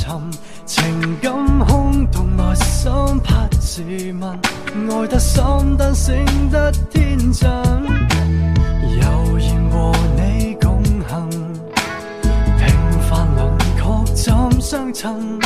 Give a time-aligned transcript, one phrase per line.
[0.00, 0.18] 沉，
[0.64, 0.82] 情
[1.20, 1.30] 感
[1.66, 2.90] 空洞，内心
[3.22, 3.82] 怕自
[4.18, 4.30] 问，
[4.88, 5.44] 爱得深，
[5.78, 7.46] 但醒得天真。
[8.96, 11.28] 悠然和你共行，
[12.58, 12.66] 平
[13.10, 15.38] 凡轮廓怎相衬？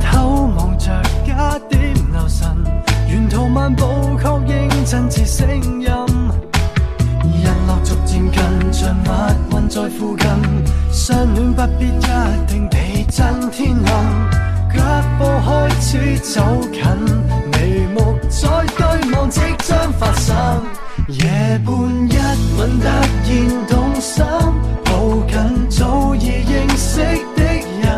[0.00, 0.90] 偷望着
[1.24, 2.48] 加点留神，
[3.08, 3.84] 沿途漫步
[4.20, 5.88] 确认真挚声音。
[7.22, 9.08] 日落逐渐近，像密
[9.54, 10.28] 云在附近。
[10.90, 14.28] 相恋不必一定地震天暗。
[14.74, 14.84] 脚
[15.18, 16.40] 步开始走
[16.72, 16.82] 近，
[17.52, 20.34] 眉目在对望，即将发生。
[21.08, 22.16] 夜半一
[22.58, 24.24] 吻突然动心，
[24.84, 24.90] 抱
[25.26, 25.34] 紧
[25.68, 27.00] 早已认识
[27.34, 27.42] 的
[27.82, 27.88] 人，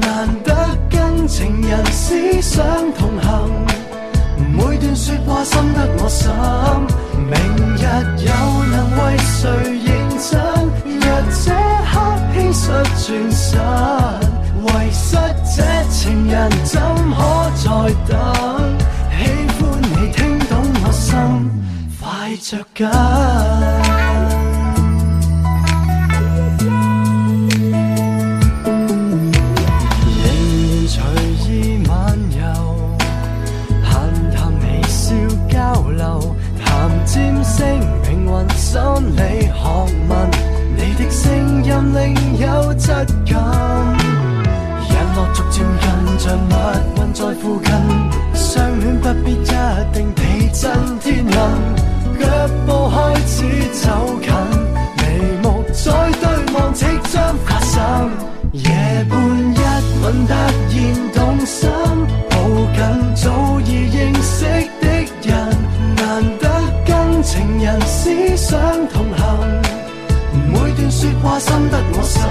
[0.00, 0.06] 难
[0.44, 0.50] 得
[0.90, 3.28] 跟情人思想同行。
[4.52, 6.28] 每段说话深得我心，
[7.14, 7.36] 明
[7.76, 7.82] 日
[8.26, 8.30] 又
[8.70, 9.00] 能为
[13.08, 13.58] 转身。
[14.60, 15.16] 遗失
[15.56, 16.78] 这情人怎
[17.10, 17.16] 可
[17.56, 17.66] 再
[18.06, 18.12] 等？
[19.16, 19.18] 喜
[19.56, 20.52] 欢你听懂
[20.84, 21.16] 我心，
[21.98, 22.86] 快着紧。
[30.18, 30.94] 仍然随
[31.46, 31.48] 意
[31.88, 31.90] 漫
[32.36, 32.44] 游，
[33.84, 33.90] 闲
[34.34, 34.96] 谈微笑
[35.48, 35.56] 交
[35.96, 36.66] 流，谈
[37.06, 37.56] 占星
[38.02, 38.68] 命运心
[39.16, 39.56] 理学
[40.08, 40.12] 问，
[40.98, 42.02] 的声音另
[42.38, 42.88] 有质
[43.24, 43.38] 感。
[44.88, 46.52] 日落逐渐近，像密
[46.96, 47.72] 云在附近。
[48.34, 49.44] 相恋不必一
[49.92, 51.38] 定地震天暗，
[52.18, 52.26] 脚
[52.66, 53.36] 步开始
[53.74, 53.86] 走
[54.20, 54.28] 近，
[54.96, 55.00] 眉
[55.40, 55.86] 目在
[56.20, 56.24] 对
[56.54, 57.14] 望，即将
[57.46, 58.10] 发生。
[58.52, 59.60] 夜半一
[60.02, 60.34] 吻突然
[61.14, 61.70] 动心，
[62.28, 62.34] 抱
[62.74, 62.78] 紧
[63.14, 64.44] 早已认识
[64.80, 64.86] 的
[65.22, 65.30] 人，
[65.96, 66.02] 难
[66.40, 66.44] 得
[66.84, 68.58] 跟情人思想，
[71.22, 72.22] 挂心得我心。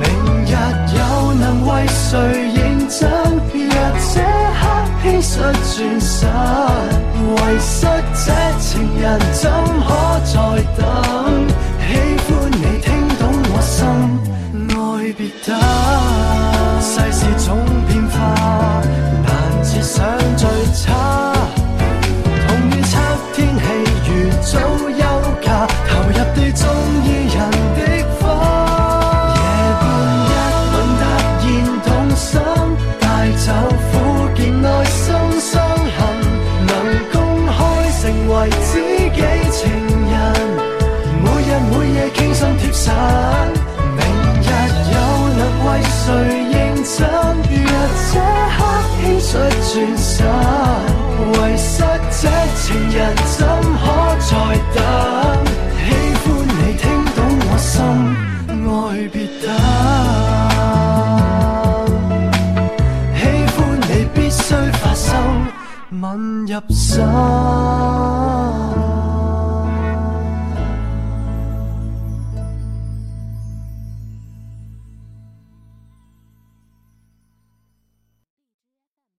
[0.00, 0.04] 明
[0.44, 0.52] 日
[0.96, 1.00] 又
[1.34, 2.10] 能为谁
[2.54, 3.00] 认真？
[3.52, 3.74] 若
[4.12, 4.20] 这
[4.58, 4.62] 刻
[5.02, 5.24] 轻率
[5.62, 5.70] 转
[6.00, 6.20] 身，
[7.24, 7.26] 遗
[7.60, 7.86] 失
[8.24, 8.26] 这
[8.58, 8.70] 情
[9.00, 9.40] 人怎
[9.86, 9.88] 可
[10.24, 10.34] 再
[10.76, 11.11] 等？
[38.42, 38.82] 为知
[39.14, 39.22] 己
[39.52, 39.62] 情
[40.10, 40.14] 人，
[41.22, 42.92] 每日每夜倾心贴身，
[43.96, 44.02] 明
[44.42, 44.50] 日
[44.90, 44.96] 又
[45.38, 46.02] 能为谁
[46.50, 46.98] 认真？
[47.46, 47.70] 若
[48.10, 48.12] 这
[48.58, 48.58] 刻
[48.98, 49.30] 轻率
[49.62, 50.26] 转身，
[51.30, 51.70] 遗失
[52.10, 52.20] 这
[52.56, 52.98] 情人
[53.38, 53.38] 怎
[53.78, 53.80] 可
[54.18, 54.30] 再
[54.74, 54.76] 等？
[55.78, 55.88] 喜
[56.18, 56.26] 欢
[56.58, 56.82] 你听
[57.14, 57.16] 懂
[57.46, 57.70] 我心，
[58.66, 58.74] 爱
[59.12, 59.44] 别等。
[63.14, 63.20] 喜
[63.54, 64.42] 欢你必须
[64.80, 65.06] 发生
[66.00, 66.02] 吻
[66.44, 66.98] 入心。